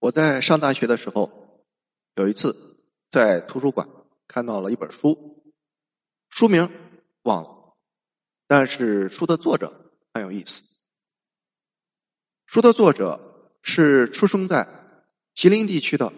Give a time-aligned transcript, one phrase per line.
[0.00, 1.62] 我在上大学的时候，
[2.16, 2.78] 有一次
[3.10, 3.86] 在图书馆
[4.26, 5.42] 看到了一本书，
[6.30, 6.70] 书名
[7.24, 7.74] 忘了，
[8.46, 10.80] 但是书的作者很有意思。
[12.46, 14.66] 书的作者是出生在
[15.34, 16.10] 吉林地区的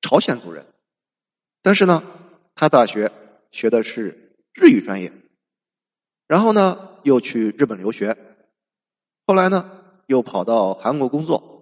[0.00, 0.64] 朝鲜族人，
[1.60, 2.02] 但是呢，
[2.54, 3.12] 他大学
[3.50, 5.12] 学的是日语专业，
[6.26, 8.16] 然后呢又去日本留学，
[9.26, 9.70] 后来呢
[10.06, 11.57] 又跑到韩国工作。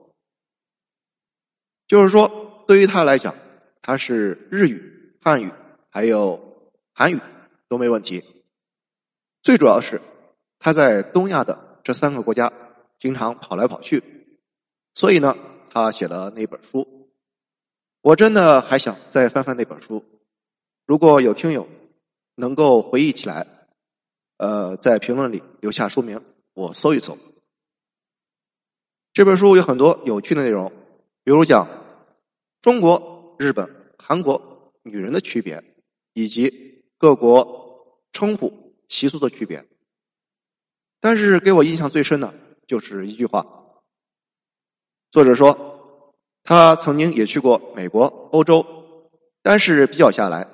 [1.86, 3.34] 就是说，对于他来讲，
[3.80, 5.50] 他是日语、汉语
[5.88, 6.40] 还有
[6.92, 7.20] 韩语
[7.68, 8.24] 都没问题。
[9.42, 10.00] 最主要是
[10.58, 12.52] 他在东亚的这三个国家
[12.98, 14.02] 经常跑来跑去，
[14.94, 15.36] 所以呢，
[15.70, 17.08] 他写了那本书。
[18.02, 20.04] 我真的还想再翻翻那本书。
[20.86, 21.68] 如果有听友
[22.34, 23.46] 能够回忆起来，
[24.38, 26.20] 呃，在评论里留下说明，
[26.54, 27.16] 我搜一搜。
[29.12, 30.72] 这本书有很多有趣的内容。
[31.26, 31.66] 比如讲
[32.62, 35.60] 中国、日本、韩国女人的区别，
[36.12, 39.66] 以及各国称呼习俗的区别。
[41.00, 42.32] 但是给我印象最深的
[42.68, 43.44] 就是一句话。
[45.10, 48.64] 作者说，他曾经也去过美国、欧洲，
[49.42, 50.46] 但是比较下来，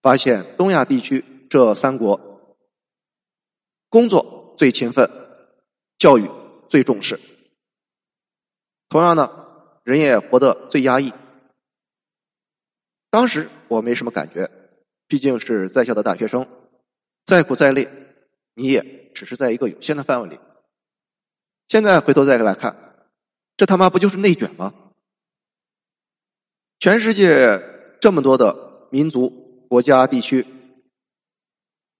[0.00, 2.56] 发现东亚地区这三国
[3.88, 5.10] 工作最勤奋，
[5.98, 6.30] 教育
[6.68, 7.18] 最重视。
[8.88, 9.40] 同样呢。
[9.84, 11.12] 人也活得最压抑。
[13.10, 14.50] 当时我没什么感觉，
[15.06, 16.48] 毕竟是在校的大学生，
[17.24, 17.88] 再苦再累，
[18.54, 20.40] 你也只是在一个有限的范围里。
[21.68, 22.96] 现在回头再来看，
[23.56, 24.74] 这他妈不就是内卷吗？
[26.80, 27.62] 全世界
[28.00, 30.46] 这么多的民族、国家、地区，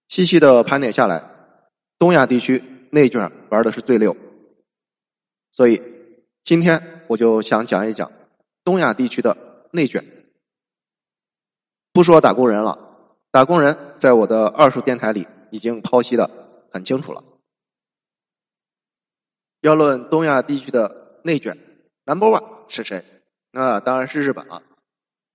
[0.08, 1.22] 细细的盘点下来，
[1.98, 4.16] 东亚地区内卷玩的是最溜，
[5.50, 5.93] 所以。
[6.44, 8.12] 今天我就想讲一讲
[8.64, 10.04] 东亚地区的内卷。
[11.90, 12.78] 不说打工人了，
[13.30, 16.30] 打工人在我的二手电台里已经剖析的
[16.70, 17.24] 很清楚了。
[19.62, 21.56] 要论东亚地区的内卷
[22.04, 23.02] ，Number One 是谁？
[23.50, 24.62] 那当然是日本了。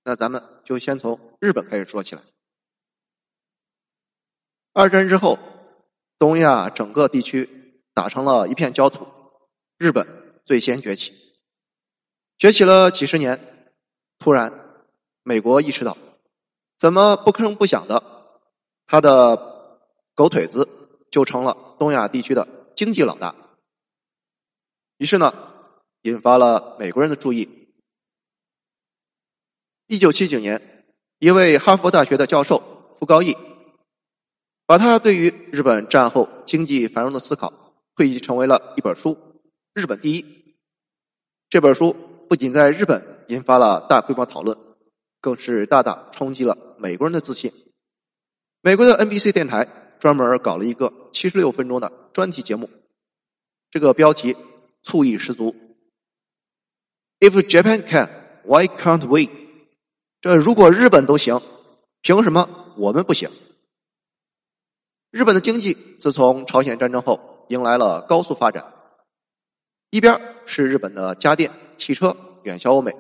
[0.04, 2.22] 那咱们就先从日本开始说起来。
[4.74, 5.40] 二战之后，
[6.20, 9.08] 东亚整个地区打成了一片焦土，
[9.80, 10.19] 日本。
[10.50, 11.14] 最先崛起，
[12.40, 13.40] 崛起了几十年，
[14.18, 14.52] 突然，
[15.22, 15.96] 美国意识到，
[16.76, 18.02] 怎么不吭不响的，
[18.88, 19.80] 他的
[20.16, 20.68] 狗腿子
[21.12, 23.36] 就成了东亚地区的经济老大。
[24.98, 25.32] 于是呢，
[26.02, 27.70] 引发了美国人的注意。
[29.86, 30.84] 一九七九年，
[31.20, 33.38] 一位哈佛大学的教授傅高义，
[34.66, 37.54] 把他对于日本战后经济繁荣的思考
[37.94, 39.12] 汇集成为了一本书
[39.76, 40.24] 《日本第一》。
[41.50, 41.96] 这本书
[42.30, 44.56] 不仅在日本引发了大规模讨论，
[45.20, 47.52] 更是大大冲击了美国人的自信。
[48.62, 49.68] 美国的 NBC 电台
[50.00, 52.70] 专门搞了一个七十六分钟的专题节目，
[53.72, 54.38] 这个标题
[54.84, 55.56] 醋意十足。
[57.20, 58.10] If Japan can,
[58.44, 59.32] why can't we？
[60.22, 61.42] 这如果日本都行，
[62.02, 63.28] 凭什么我们不行？
[65.10, 68.72] 日本的经济自从朝鲜战争后迎来了高速发展。
[69.92, 72.96] 一边是日本的家电、汽车远销欧美，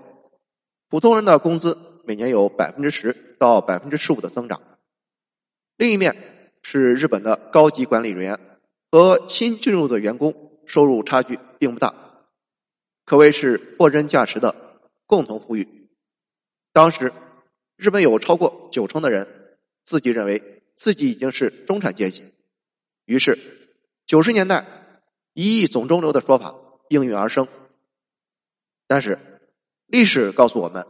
[0.90, 4.60] 普通人的工资每年有百分之十到百分之十五的增长；
[5.78, 6.16] 另一面
[6.64, 8.40] 是日本的高级管理人员
[8.92, 11.94] 和新进入的员工收入差距并不大，
[13.06, 15.90] 可谓是货真价实的共同富裕。
[16.74, 17.14] 当时，
[17.76, 22.24] 日本有超过九成的人自己认为自己已经是中产阶级，
[23.06, 23.38] 于是
[24.08, 24.66] 九十年代
[25.34, 26.56] “一亿总中流”的说法。
[26.90, 27.48] 应运而生，
[28.88, 29.18] 但是
[29.86, 30.86] 历史告诉我们，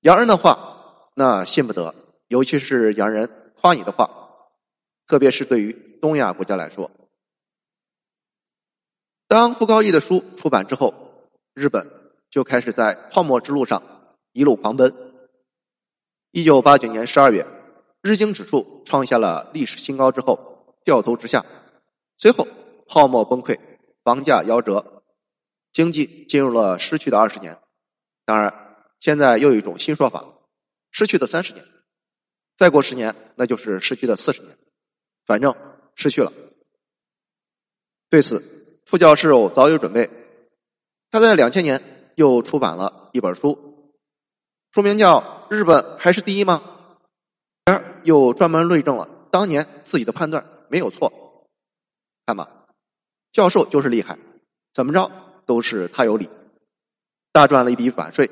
[0.00, 1.94] 洋人的话那信不得，
[2.28, 4.08] 尤其是洋人夸你的话，
[5.06, 6.90] 特别是对于东亚国家来说。
[9.26, 10.94] 当傅高义的书出版之后，
[11.54, 11.86] 日本
[12.30, 13.82] 就开始在泡沫之路上
[14.32, 14.94] 一路狂奔。
[16.30, 17.46] 一九八九年十二月，
[18.00, 21.44] 日经指数创下了历史新高之后，掉头直下，
[22.16, 22.46] 随后
[22.86, 23.58] 泡沫崩溃。
[24.02, 25.02] 房价夭折，
[25.72, 27.58] 经济进入了失去的二十年。
[28.24, 28.52] 当然，
[29.00, 30.34] 现在又有一种新说法了：
[30.90, 31.64] 失去的三十年。
[32.56, 34.56] 再过十年，那就是失去的四十年。
[35.24, 35.54] 反正
[35.94, 36.32] 失去了。
[38.10, 40.08] 对此，傅教授早有准备。
[41.10, 43.92] 他在两千年又出版了一本书，
[44.72, 45.20] 书名叫
[45.54, 46.62] 《日本还是第一吗》，
[47.72, 51.46] 而又专门论证了当年自己的判断没有错。
[52.26, 52.57] 看吧。
[53.32, 54.18] 教授就是厉害，
[54.72, 55.10] 怎么着
[55.46, 56.28] 都是他有理。
[57.32, 58.28] 大赚了一笔版税。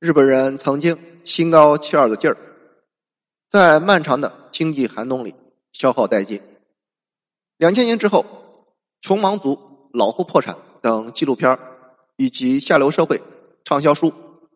[0.00, 2.36] 日本人曾经心高气傲的劲儿，
[3.48, 5.34] 在漫长的经济寒冬里
[5.72, 6.42] 消耗殆尽。
[7.56, 8.22] 两千年之后，
[9.00, 9.52] 《穷忙族》
[9.92, 11.58] 《老后破产》等纪录片
[12.16, 13.22] 以及下流社会
[13.64, 14.12] 畅销书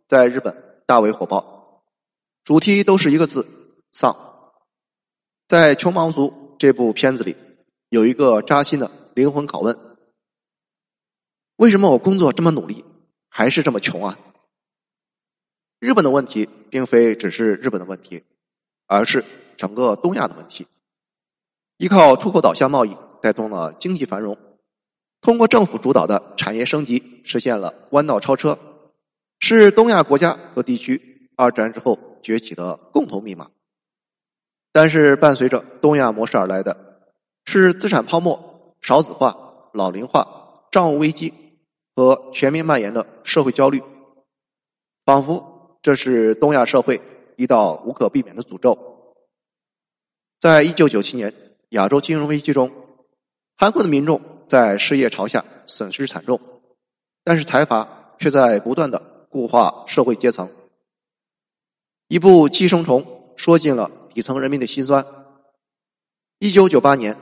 [0.07, 1.85] 在日本大为火爆，
[2.45, 3.47] 主题都是一个字：
[3.93, 4.15] 丧。
[5.47, 6.29] 在《穷忙族》
[6.59, 7.37] 这部片子里，
[7.91, 9.79] 有一个扎心的灵魂拷问：
[11.57, 12.85] 为什么我工作这么努力，
[13.31, 14.19] 还是这么穷啊？
[15.79, 18.25] 日本的问题并非只是日本的问题，
[18.87, 19.25] 而是
[19.57, 20.67] 整个东亚的问题。
[21.79, 24.37] 依靠出口导向贸易带动了经济繁荣，
[25.23, 28.59] 通过政府主导的产业升级实现了弯道超车，
[29.41, 33.51] 是东亚国家和地区二战之后崛起的共同密码。
[34.73, 36.88] 但是伴随着东亚模式而来的，
[37.51, 39.35] 是资产泡沫、少子化、
[39.73, 41.33] 老龄化、账务危机
[41.97, 43.83] 和全面蔓延的社会焦虑，
[45.07, 47.01] 仿佛这是东亚社会
[47.37, 48.77] 一道无可避免的诅咒。
[50.39, 51.33] 在一九九七年。
[51.73, 52.73] 亚洲金融危机中，
[53.55, 56.41] 韩国的民众在失业潮下损失惨重，
[57.23, 58.99] 但是财阀却在不断的
[59.29, 60.49] 固化社会阶层。
[62.07, 63.05] 一部《寄生虫》
[63.37, 65.05] 说尽了底层人民的辛酸。
[66.39, 67.15] 一九九八年，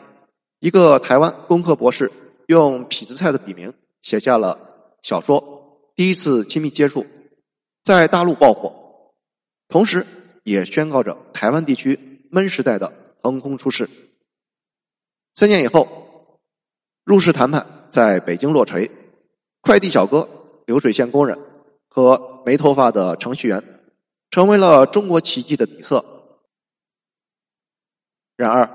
[0.60, 2.10] 一个台湾工科博士
[2.46, 3.72] 用痞子蔡的笔名
[4.02, 4.58] 写下了
[5.02, 5.42] 小说
[5.94, 7.02] 《第一次亲密接触》，
[7.84, 9.12] 在大陆爆火，
[9.68, 10.06] 同时
[10.44, 12.92] 也宣告着台湾地区闷时代的
[13.22, 13.88] 横空出世。
[15.34, 16.40] 三年以后，
[17.04, 18.90] 入世谈判在北京落锤，
[19.60, 20.28] 快递小哥、
[20.64, 21.38] 流水线工人
[21.88, 23.62] 和没头发的程序员
[24.30, 26.04] 成为了中国奇迹的底色。
[28.36, 28.70] 然而，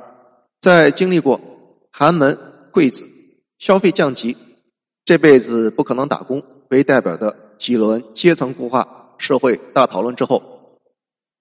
[0.59, 1.39] 在经历过
[1.91, 2.37] 寒门
[2.71, 3.05] 贵子
[3.59, 4.35] 消费降级、
[5.05, 10.79] 这辈子不可能打工为代表的几轮阶层固化社会大讨论之后，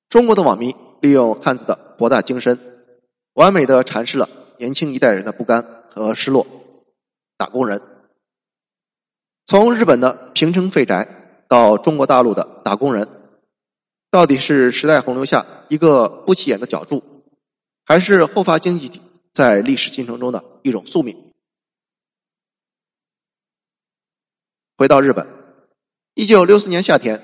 [0.09, 2.59] 中国的网民利用汉字的博大精深，
[3.35, 4.29] 完美的阐释了。
[4.59, 6.47] 年轻一代人的不甘和失落，
[7.39, 7.81] 打工人
[9.47, 13.09] 从日本的平成废宅到中国大陆的打工人，
[14.11, 17.03] 到底是时代洪流下一个不起眼的角柱，
[17.87, 19.01] 还是后发经济体
[19.41, 21.17] 在历史进程中的一种宿命？
[24.77, 25.27] 回到日本，
[26.13, 27.23] 一九六四年夏天，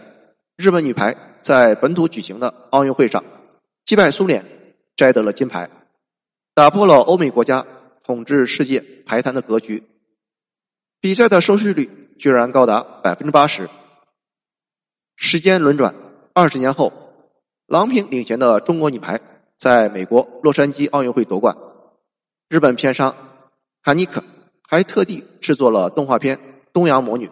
[0.56, 3.22] 日本女排在本土举行的奥运会上
[3.84, 4.42] 击败苏联，
[4.96, 5.68] 摘得了金牌。
[6.54, 7.66] 打破了欧美国家
[8.02, 9.82] 统治世界排坛的格局，
[11.02, 13.68] 比赛的收视率居然高达百分之八十。
[15.16, 15.94] 时间轮转，
[16.32, 16.90] 二十年后，
[17.66, 19.20] 郎平领衔的中国女排
[19.58, 21.54] 在美国洛杉矶奥运会夺冠。
[22.48, 23.16] 日本片商
[23.82, 24.22] 卡尼克
[24.62, 26.36] 还特地制作了动画片
[26.72, 27.26] 《东洋魔女》，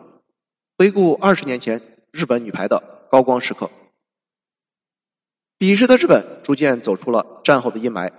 [0.76, 1.80] 回顾二十年前
[2.10, 3.70] 日本女排的高光时刻。
[5.56, 8.10] 彼时的日本逐渐走出了战后的阴霾。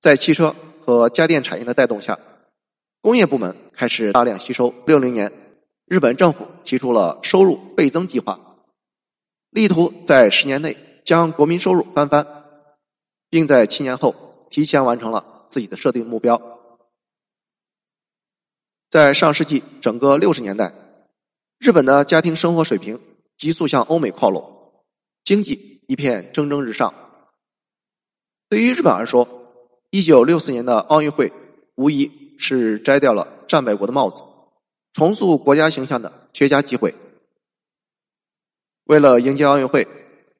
[0.00, 2.18] 在汽车和家电产业的带动下，
[3.00, 4.74] 工业部门开始大量吸收。
[4.86, 5.32] 六零年，
[5.86, 8.40] 日本政府提出了收入倍增计划，
[9.50, 12.26] 力图在十年内将国民收入翻番，
[13.28, 16.40] 并在七年后提前完成了自己的设定目标。
[18.88, 20.72] 在上世纪整个六十年代，
[21.58, 22.98] 日本的家庭生活水平
[23.36, 24.72] 急速向欧美靠拢，
[25.22, 26.94] 经济一片蒸蒸日上。
[28.48, 29.28] 对于日本来说，
[29.90, 31.32] 一九六四年的奥运会
[31.76, 34.22] 无疑是摘掉了战败国的帽子，
[34.92, 36.94] 重塑国家形象的绝佳机会。
[38.84, 39.86] 为了迎接奥运会，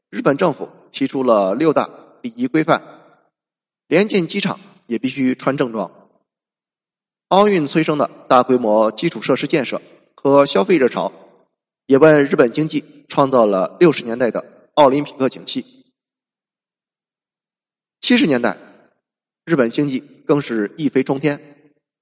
[0.09, 1.88] 日本政府提出了六大
[2.23, 2.83] 礼仪规范，
[3.87, 4.59] 连进机场
[4.90, 5.88] 也必须穿正装。
[7.28, 9.80] 奥运催生的大规模基础设施建设
[10.16, 11.12] 和消费热潮，
[11.87, 14.44] 也为日本经济创造了六十年代的
[14.75, 15.64] 奥林匹克景气。
[18.00, 18.56] 七十年代。
[19.47, 21.40] 日本经济更是一飞冲天，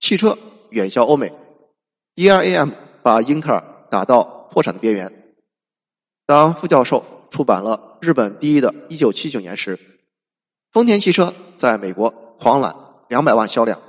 [0.00, 0.36] 汽车
[0.70, 1.32] 远销欧美
[2.14, 5.34] ，DRAM 把英特尔打到破产的边缘。
[6.26, 9.78] 当副教授出版了日本第一的《一九七九年》时，
[10.72, 12.74] 丰田汽车在美国狂揽
[13.08, 13.80] 两百万销量。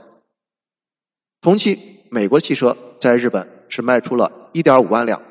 [1.41, 1.79] 同期，
[2.09, 5.21] 美国汽车在日本只卖出了一点五万辆。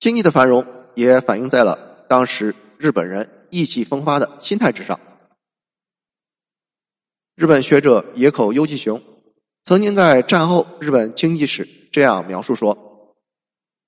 [0.00, 4.98] 经济的繁荣也反映在了当时日本人意气风发的心态之上。
[7.36, 9.00] 日本学者野口优纪雄
[9.62, 13.16] 曾经在战后日本经济史这样描述说：“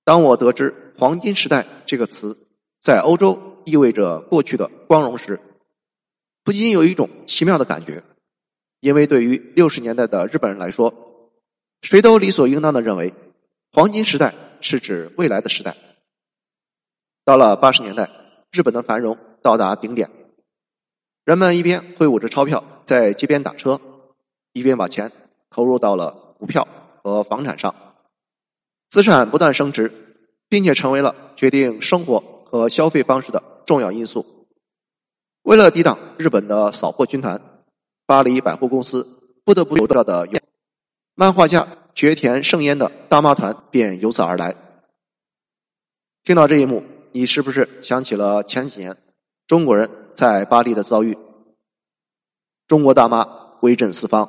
[0.05, 2.47] 当我得知‘黄金时代’这个词
[2.81, 5.41] 在欧洲意味着过去的光荣时，
[6.45, 8.03] 不禁有一种奇妙的感觉。
[8.81, 10.93] 因为对于六十年代的日本人来说，
[11.81, 13.15] 谁都理所应当的认为
[13.73, 15.75] 黄金时代是指未来的时代。
[17.25, 18.11] 到了八十年代，
[18.53, 20.11] 日本的繁荣到达顶点，
[21.25, 23.81] 人们一边挥舞着钞票在街边打车，
[24.53, 25.11] 一边把钱
[25.49, 26.69] 投入到了股票
[27.03, 27.75] 和房产上，
[28.91, 29.91] 资产不断升值，
[30.51, 34.27] 并且成为了决定生活和消费方式的重要因素。
[35.45, 37.39] 为了抵挡日本的扫货军团，
[38.07, 39.07] 巴黎百货公司
[39.45, 40.27] 不得不留着的
[41.15, 44.57] 漫画家绝田胜彦的大妈团便由此而来。
[46.23, 46.83] 听到这一幕，
[47.13, 48.97] 你是不是想起了前几年
[49.47, 51.19] 中国人在巴黎的遭遇？
[52.67, 54.27] 中国大妈威震四方。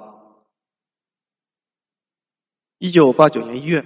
[2.78, 3.86] 一九八九年一月，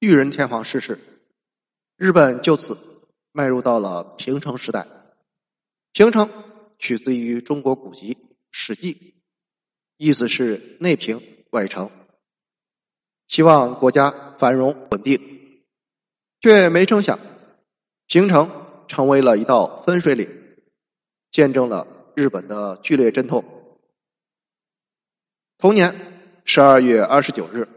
[0.00, 0.98] 裕仁天皇逝世，
[1.96, 2.76] 日本就此
[3.30, 4.84] 迈入到了平成时代。
[5.92, 6.30] 平城
[6.78, 8.14] 取自于中国古籍
[8.52, 8.94] 《史记》，
[9.96, 11.20] 意思是内平
[11.50, 11.90] 外成，
[13.26, 15.20] 希望国家繁荣稳定，
[16.40, 17.18] 却没成想，
[18.06, 18.48] 平城
[18.86, 20.30] 成为了一道分水岭，
[21.32, 23.44] 见证了日本的剧烈阵痛。
[25.58, 25.92] 同年
[26.44, 27.68] 十二月二十九日，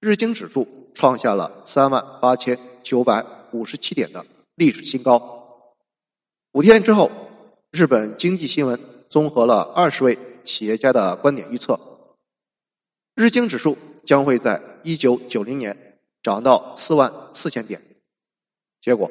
[0.00, 4.26] 日经指数创下了三万八千九百五十七点的
[4.56, 5.72] 历史新高，
[6.50, 7.08] 五天之后。
[7.70, 11.78] 日本经济新闻综合了二十位企业家的观点预测，
[13.14, 17.82] 日经指数将会在一九九零年涨到四万四千点。
[18.80, 19.10] 结果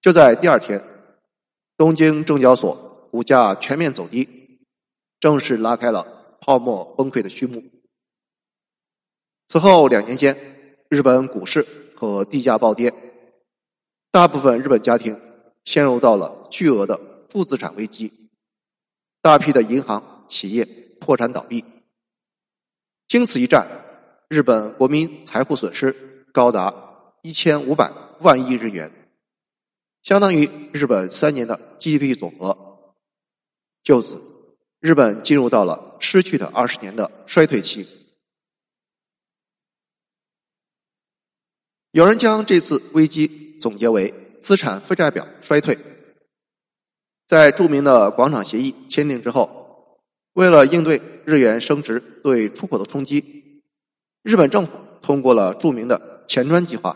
[0.00, 0.82] 就在第二天，
[1.76, 4.58] 东京证交所股价全面走低，
[5.20, 7.62] 正式拉开了泡沫崩溃的序幕。
[9.46, 10.36] 此后两年间，
[10.88, 11.64] 日本股市
[11.94, 12.92] 和地价暴跌，
[14.10, 15.20] 大部分日本家庭
[15.64, 17.11] 陷入到了巨额的。
[17.32, 18.12] 负资产危机，
[19.22, 20.66] 大批的银行企业
[21.00, 21.64] 破产倒闭。
[23.08, 23.66] 经此一战，
[24.28, 26.74] 日本国民财富损失高达
[27.22, 28.92] 一千五百万亿日元，
[30.02, 32.92] 相当于日本三年的 GDP 总和。
[33.82, 34.20] 就此，
[34.80, 37.88] 日本进入到了失去的二十年的衰退期。
[41.92, 44.12] 有人将这次危机总结为
[44.42, 45.91] 资产负债表衰退。
[47.32, 49.96] 在著名的广场协议签订之后，
[50.34, 53.62] 为了应对日元升值对出口的冲击，
[54.22, 56.94] 日本政府通过了著名的前瞻计划，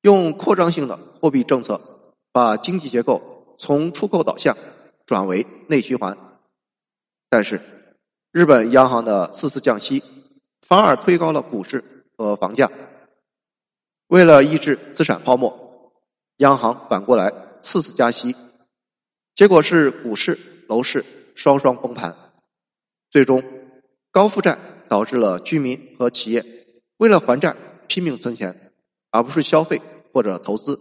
[0.00, 1.78] 用扩张性的货币政策
[2.32, 3.20] 把经济结构
[3.58, 4.56] 从出口导向
[5.04, 6.16] 转为内循环。
[7.28, 7.60] 但是，
[8.32, 10.02] 日本央行的四次降息
[10.62, 11.84] 反而推高了股市
[12.16, 12.70] 和房价。
[14.06, 15.92] 为了抑制资产泡沫，
[16.38, 18.34] 央行反过来四次加息。
[19.34, 20.38] 结果是股市、
[20.68, 22.16] 楼市双双崩盘，
[23.10, 23.42] 最终
[24.12, 24.56] 高负债
[24.88, 26.44] 导致了居民和企业
[26.98, 27.56] 为了还债
[27.88, 28.72] 拼命存钱，
[29.10, 30.78] 而不是消费或者投资，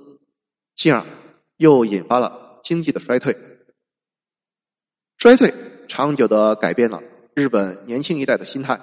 [0.76, 1.04] 进而
[1.58, 3.36] 又引发了经济的衰退。
[5.18, 5.52] 衰退
[5.88, 7.02] 长久的改变了
[7.34, 8.80] 日本年轻一代的心态。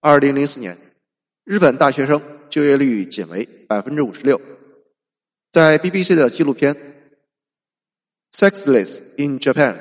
[0.00, 0.78] 二零零四年，
[1.42, 4.40] 日本大学生就业率仅为百分之五十六，
[5.50, 6.93] 在 BBC 的纪录片。
[8.34, 9.76] Sexless in Japan。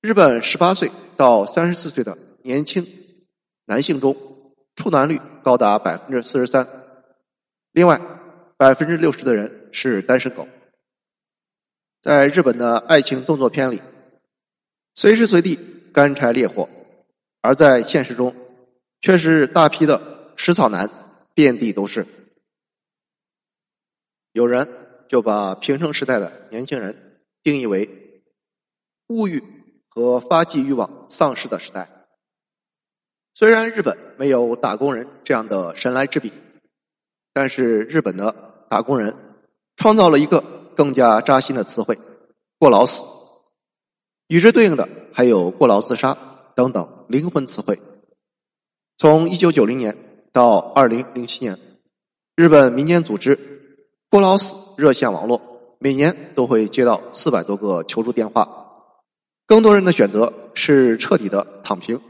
[0.00, 2.86] 日本十八岁到三十四岁的年轻
[3.64, 4.16] 男性中，
[4.76, 6.64] 处男率高达百分之四十三。
[7.72, 8.00] 另外，
[8.56, 10.46] 百分之六十的人是单身狗。
[12.00, 13.82] 在日本的爱情动作片里，
[14.94, 15.58] 随时随地
[15.92, 16.68] 干柴烈火；
[17.40, 18.32] 而在现实中，
[19.00, 20.88] 却是大批的食草男
[21.34, 22.06] 遍地都是。
[24.30, 24.86] 有人。
[25.08, 28.22] 就把平成时代的年轻人定义为
[29.08, 29.42] 物欲
[29.88, 31.88] 和发迹欲望丧失的时代。
[33.34, 36.30] 虽然日本没有打工人这样的神来之笔，
[37.32, 39.16] 但是日本的打工人
[39.76, 40.44] 创造了一个
[40.76, 41.98] 更加扎心的词汇
[42.58, 43.02] “过劳死”，
[44.28, 46.16] 与之对应的还有“过劳自杀”
[46.54, 47.80] 等等灵魂词汇。
[48.98, 49.96] 从一九九零年
[50.32, 51.58] 到二零零七年，
[52.36, 53.57] 日本民间组织。
[54.10, 58.48] 郭老死热线网络每年都会接到四百多个求助电话，
[59.46, 62.00] 更多人的选择是彻底的躺平，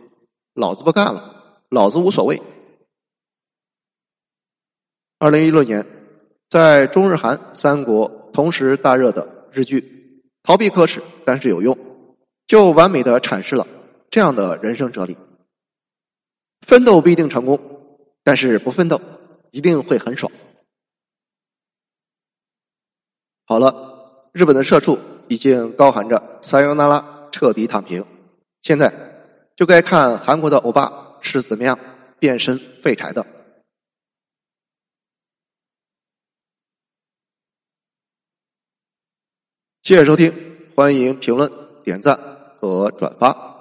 [0.55, 2.40] 老子不干了，老子无所谓。
[5.19, 5.85] 二零一六年，
[6.49, 9.81] 在中日韩三国同时大热的日剧
[10.45, 11.75] 《逃避可耻但是有用》，
[12.47, 13.67] 就完美的阐释了
[14.09, 15.17] 这样的人生哲理：
[16.64, 17.59] 奋斗不一定成功，
[18.23, 19.00] 但是不奋斗
[19.50, 20.31] 一定会很爽。
[23.49, 27.02] 好了日本的社畜已经高喊着撒由那拉
[27.33, 28.05] 彻底躺平。
[28.61, 28.93] 现在
[29.57, 31.78] 就该看韩国的欧巴是怎么样
[32.19, 33.25] 变身废柴的。
[39.81, 40.31] 谢谢收听
[40.75, 41.50] 欢迎评论
[41.83, 42.21] 点赞
[42.61, 43.58] 和转发。